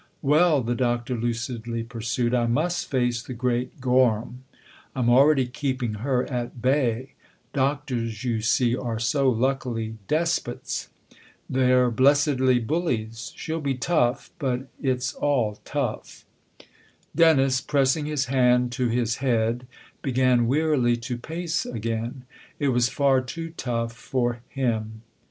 [0.23, 4.45] Well," the Doctor lucidly pursued," I must face the great Gorham.
[4.95, 7.13] I'm already keeping her at bay
[7.53, 10.89] doctors, you see, are so luckily despots!
[11.47, 13.31] They're blessedly bullies.
[13.35, 16.25] She'll be tough but it's all tough
[16.57, 16.67] 1"
[17.15, 19.67] Dennis, pressing his hand to his head,
[20.01, 22.23] began wearily to pace again:
[22.57, 25.03] it was far too tough for him.